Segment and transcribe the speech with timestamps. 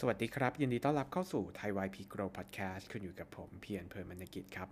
[0.00, 4.68] สวัสดีครับ ยินดีต้อนรับเข้าสู่ไทยวพีโกรพอดแคสต์คุณอยู่กับผมเพียรเพลินมนกิจครับ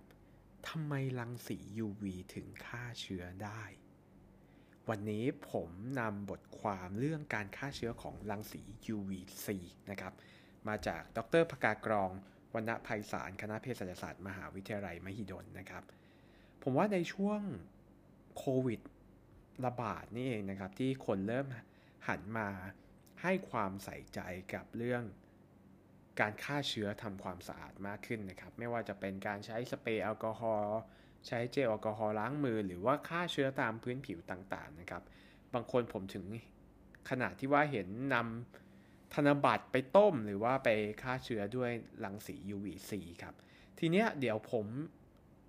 [0.67, 2.03] ทำไมรังสี UV
[2.35, 3.61] ถึงฆ่าเชื้อได้
[4.89, 8.61] วันนี้ผมนำบทความเรื่องการฆ่าเชื้อของรังสี
[8.95, 9.47] UVC
[9.89, 10.13] นะครับ
[10.67, 12.11] มาจากดรพกากรอง
[12.53, 15.83] วรรณภัยสารคณะเภสัชศาสตร์มหาวิทยาลัยมหิดลนะครับ
[16.63, 17.41] ผมว่าในช่วง
[18.37, 18.79] โควิด
[19.65, 21.47] ระบาดนี่เองนะครับ ที่คนเริ่ม
[22.07, 22.49] หันมา
[23.23, 24.19] ให้ความใส่ใจ
[24.53, 25.03] กับเรื่อง
[26.19, 30.77] การฆ่าเชื้อทำความสะอาดมากขึ้นนะครับ ไม่ว่าจะเป็นการใช้สเปรย์แอลกอฮอล์
[31.27, 35.03] ใช้เจลแอลกอฮอล์ล้างมือ หรือว่าฆ่าเชื้อตามพื้นผิวต่างๆนะครับ
[35.53, 36.25] บางคนผมถึง
[37.09, 40.69] ขนาดที่ว่าเห็นนำธนบัตรไปต้มหรือว่าไป
[41.03, 41.71] ฆ่าเชื้อด้วย
[42.03, 42.91] รังสี UVC
[43.23, 43.35] ครับ
[43.79, 44.67] ทีเนี้ยเดี๋ยวผม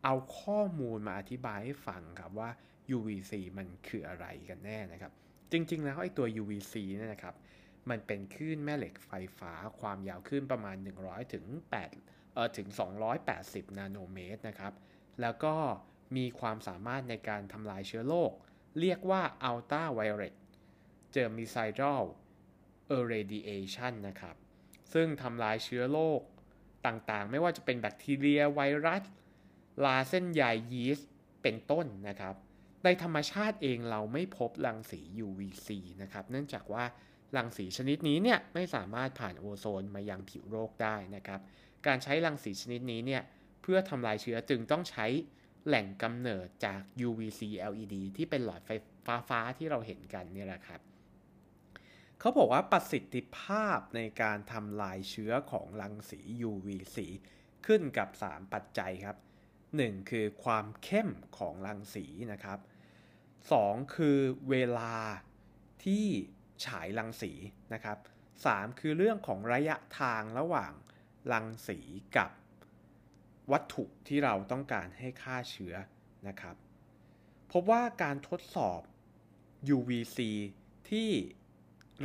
[0.05, 2.51] เอาข้อมูลมาอธิบายให้ฟังครับว่า
[2.97, 5.13] UVC มันคืออะไรกันแน่นะครับ
[5.53, 7.35] จริงๆ แล้วไอ้ตัว UVC เนี่ยนะครับ
[7.91, 11.45] มันเป็นคลื่นแม่เหล็กไฟฟ้าความยาวคลื่นประมาณ 100ถึง
[11.91, 12.69] 8เอ่อถึง
[13.23, 14.73] 280 นาโนเมตรนะครับ
[15.21, 15.55] แล้วก็
[16.17, 18.33] มีความสามารถในการทำลายเชื้อโรค
[18.81, 20.35] เรียกว่า Ultra Violet
[21.15, 22.03] Germicidal
[22.97, 24.37] Irradiation นะครับ
[24.93, 26.21] ซึ่งทำลายเชื้อโรค
[26.87, 29.03] ต่างๆ ไม่ว่าจะเป็นแบคทีเรียไวรัส
[29.85, 30.43] ลาเส้นใย
[30.73, 31.09] ยีสต์
[31.43, 32.35] เป็นต้นนะครับ
[32.85, 35.69] ในธรรมชาติเองเราไม่พบรังสี UVC
[36.03, 36.85] นะครับ เนื่องจากว่า
[37.37, 41.41] รังสีชนิดนี้เนี่ยไม่สามารถผ่านโอโซนมายังผิวโลกได้นะครับ
[41.87, 43.23] การใช้รังสีชนิดนี้เนี่ย
[43.63, 45.07] เพื่อทำลายเชื้อจึงต้องใช้
[45.67, 47.41] แหล่งกำเนิดจาก UVC
[47.73, 48.71] LED ที่เป็นหลอดไฟ
[49.07, 50.81] ฟ้าฟาที่เราเห็นกันนี่แหละครับ
[52.21, 56.99] เขาบอกว่าประสิทธิภาพในการทำลายเชื้อของรังสี UVC
[57.67, 59.17] ขึ้นกับ 3 ปัจจัยครับ
[59.63, 62.59] 1 คือความเข้มของรังสีนะครับ
[63.27, 64.19] 2 คือ
[64.51, 64.95] เวลา
[65.85, 66.07] ที่
[66.65, 67.33] ฉายรังสี
[67.73, 67.99] นะครับ
[68.39, 70.73] 3 คือเรื่องของระยะทางระหว่าง
[71.33, 71.79] รังสี
[72.17, 72.31] กับ
[73.53, 75.75] วัตถุที่เราต้องการให้ฆ่าเชื้อ
[76.29, 76.57] นะครับ
[77.53, 78.81] พบว่าการทดสอบ
[79.77, 80.19] UVC
[80.91, 81.11] ที่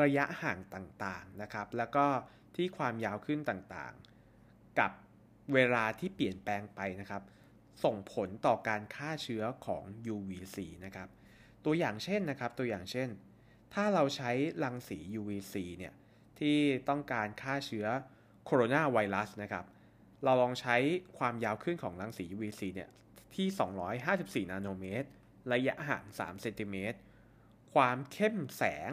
[0.02, 2.06] ระยะห่างต่างๆนะครับ แล้วก็
[2.56, 4.92] ที่ความยาวขึ้นต่างๆ กับ
[5.54, 7.24] เวลาที่เปลี่ยนแปลงไปนะครับ
[7.84, 11.10] ส่งผลต่อการฆ่าเชื้อของ UVC นะครับ
[11.66, 13.10] ตัวอย่างเช่นนะครับ ตัวอย่างเช่น
[13.74, 14.32] ถ้าเราใช้
[14.64, 15.94] รังสี UVC เนี่ย
[16.40, 16.58] ที่
[16.90, 17.88] ต้องการฆ่าเชื้อ
[18.46, 19.66] โคโรนาไวรัสนะครับ
[20.24, 20.76] เราลองใช้
[21.18, 22.90] ความยาวขึ้นของรังสี UVC เนี่ย
[23.36, 23.48] ที่
[24.46, 25.10] 254 นาโนเมตร
[25.52, 26.98] ระยะห่าง 3 เซนติเมตร
[27.74, 28.92] ความเข้มแสง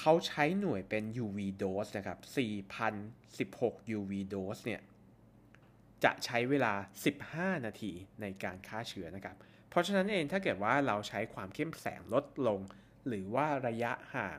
[0.00, 2.18] เขาใช้หน่วยเป็น UV dose นะครับ
[3.08, 4.80] 4,016 UV dose เนี่ย
[6.04, 6.72] จะใช้เวลา
[7.18, 9.36] 15 นาทีในการฆ่าเชื้อนะครับ
[9.70, 12.60] เพราะฉะนั้นเองถ้าเกิดว่าเราใช้ความเข้มแสงลดลง
[13.08, 14.38] หรือว่าระยะห่าง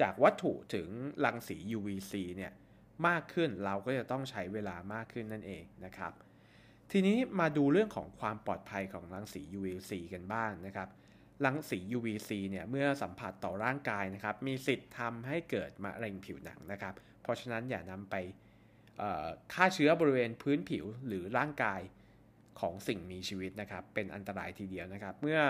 [0.00, 0.88] จากวัตถุถึง
[1.24, 2.52] รังสี UVC เนี่ย
[3.06, 6.12] มากขึ้นเราก็จะต้องใช้เวลามากขึ้นนั่นเองนะครับ
[6.90, 10.88] ทีนี้มาดูเรื่องของความปลอดภัยของรังสี UVC กันบ้างนะครับ
[11.44, 18.14] รังสี UVC เนี่ยเมื่อสัมผัสต่อร่างกายนะครับ มีสิทธิ์ทำให้เกิดมะเร็งผิวหนังนะครับ เพราะฉะนั้นอย่านำไป
[19.52, 21.80] ฆ่าเชื้อบริเวณพื้นผิวหรือร่างกาย
[22.60, 25.40] ของสิ่งมีชีวิตนะครับ เป็นอันตรายทีเดียวนะครับ เมื่อ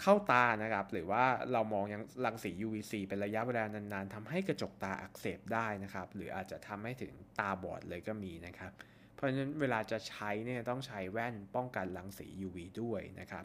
[0.00, 8.72] เข้าตานะครับ หรือว่าเรามองยังรังสี UVC เป็นระยะเวลานานๆทำให้กระจกตาอักเสบได้นะครับ หรืออาจจะทำให้ถึงตาบอดเลยก็มีนะครับ
[9.14, 13.44] เพราะฉะนั้นเวลาจะใช้เนี่ยต้องใช้แว่นป้องกันรังสี UV ด้วยนะครับ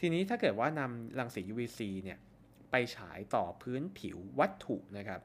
[0.00, 2.18] ทีนี้ถ้าเกิดว่านำรังสี UVC เนี่ย
[2.70, 5.20] ไปฉายต่อพื้นผิววัตถุนะครับ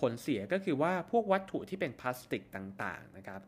[0.00, 3.40] ผลเสียก็คือว่าพวกวัตถุที่เป็นพลาสติกต่างๆนะครับ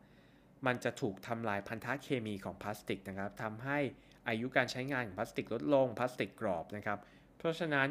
[0.65, 3.79] มันจะถูกทำลายพันธะเคมีของพลาสติกนะครับทำให้
[4.27, 6.99] อายุการใช้งานของพลาสติกลดลงพลาสติกกรอบนะครับ
[7.37, 7.89] เพราะฉะนั้น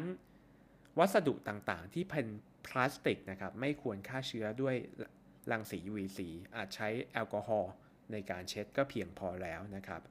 [0.99, 2.27] วัสดุต่างๆ ที่เป็น
[2.67, 4.75] พลาสติกนะครับไม่ควรฆ่าเชื้อด้วย
[5.51, 6.19] รังสี UVC
[6.55, 7.71] อาจใช้แอลกอฮอล์
[8.11, 10.01] ในการเช็ดก็เพียงพอแล้วนะครับ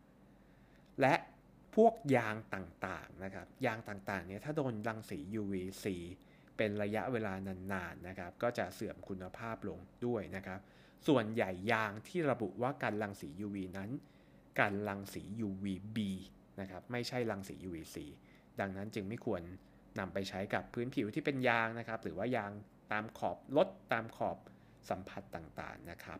[1.00, 1.14] และ
[1.76, 5.86] พวกยางต่างๆนะครับยางต่างๆเนี่ยถ้าโดนรังสี UVC
[6.56, 7.34] เป็นระยะเวลา
[7.72, 10.60] นานๆนะครับ ก็จะเสื่อมคุณภาพลงด้วยนะครับ
[11.08, 13.90] ส่วนใหญ่ยางที่ระบุว่าการรังสี UV นั้น
[14.60, 15.98] การรังสี UVB
[16.60, 17.96] นะครับ ไม่ใช่รังสี UVC
[18.60, 19.42] ดังนั้นจึงไม่ควร
[19.98, 22.50] นำไปใช้กับพื้นผิวที่เป็นยางนะครับ หรือว่ายาง
[22.92, 24.36] ตามขอบรถตามขอบ
[24.90, 26.18] สัมผัสต่างๆนะครับ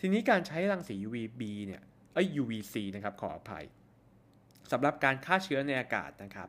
[0.00, 1.82] ทีนี้การใช้รังสี UVB เนี่ย
[2.14, 3.64] เอ้ย UVC นะครับขออภัย
[4.72, 6.48] สำหรับการฆ่าเชื้อในอากาศนะครับ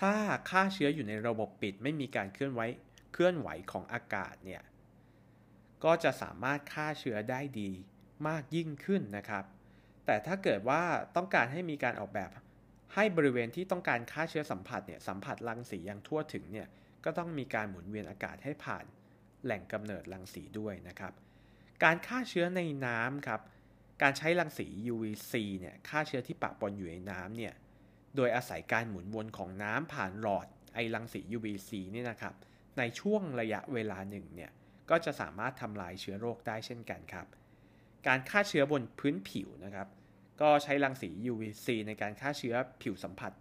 [0.00, 0.12] ถ้า
[0.50, 2.60] ฆ่าเชื้ออยู่ในระบบปิดไม่มีการเคลื่อนไหว
[3.12, 4.62] เคลื่อนไหวของอากาศเนี่ย
[5.84, 7.70] ก็จะสามารถฆ่าเชื้อได้ดี
[8.28, 9.44] มากยิ่งขึ้นนะครับ
[10.06, 10.82] แต่ถ้าเกิดว่า
[11.16, 12.30] ต้องการให้มีการออกแบบ
[12.94, 16.68] ให้บริเวณที่ต้องการฆ่าเชื้อสัมผัสเนี่ยสัมผัสรังสีอย่างทั่วถึงเนี่ย
[17.04, 18.84] ก็ต้องมีการหมุนเวียนอากาศให้ผ่าน
[19.44, 21.12] แหล่งกำเนิดรังสีด้วยนะครับ
[21.84, 23.40] การฆ่าเชื้อในน้ำครับ
[24.02, 27.54] การใช้รังสี UVC เนี่ยฆ่าเชื้อที่ปะปนอยู่ในน้ำเนี่ย
[28.16, 32.34] โดยอาศัยการหมุนวนของน้ำผ่านหลอดไอรังสี UVC นี่นะครับ
[32.78, 34.50] ในช่วงระยะเวลาหนึ่งเนี่ย
[34.90, 37.26] ก็จะสามารถทำลายเชื้อโรคได้เช่นกันครับ
[38.06, 39.88] การฆ่าเชื้อบนพื้นผิวนะครับ
[40.40, 43.32] ก็ใช้รังสี UVC ในการฆ่าเชื้อผิวสัมผัส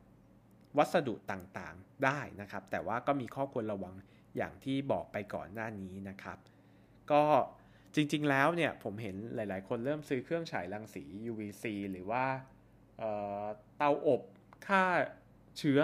[0.78, 3.96] วัสดุต่างๆได้นะครับ แต่ว่าก็มีข้อควรระวัง
[4.38, 6.38] อย่างที่บอกไปก่อนหน้านี้นะครับ
[7.12, 7.24] ก็
[7.96, 12.25] จริงๆแล้วเนี่ยผมเห็นหลายๆ คนเริ่มซื้อเครื่องฉายรังสี UVC หรือว่า
[12.98, 14.22] เเตาอบ
[14.68, 14.83] ฆ่า
[15.57, 15.80] เชื้อ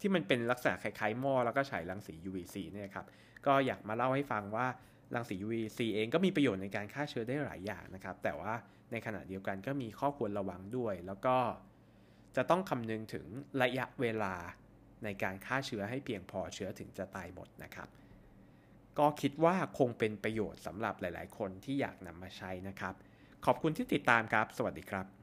[0.00, 3.06] ที่มันเป็นลักษณะคล้ายๆหม้อแล้วก็ฉายรังสี UVC เนี่ยครับ
[3.46, 4.66] ก็อยากมาเล่าให้ฟังว่า
[5.14, 8.54] รังสี UVC เองก็มีประโยชน์ในการฆ่าเชื้อได้หลายอย่างนะครับ แต่ว่า
[8.92, 11.36] ในขณะเดียวกันก็มีข้อควรระวังด้วย แล้วก็
[12.36, 13.26] จะต้องคำนึงถึง
[13.62, 14.34] ระยะเวลา
[15.04, 17.88] ในการฆ่าเชื้อให้เพียงพอเชื้อถึงจะตายหมดนะครับ
[18.98, 22.94] ก็คิดว่าคงเป็นประโยชน์สำหรับหลาย ๆ คนที่อยากนำมาใช้นะครับ
[23.46, 25.19] ขอบคุณที่ติดตามครับ สวัสดีครับ